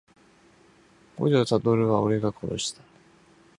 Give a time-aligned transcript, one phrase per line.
[1.19, 2.81] 五条悟は俺が殺した…